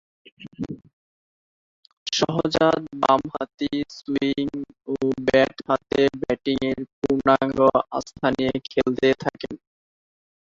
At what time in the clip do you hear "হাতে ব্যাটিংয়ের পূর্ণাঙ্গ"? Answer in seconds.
5.67-7.57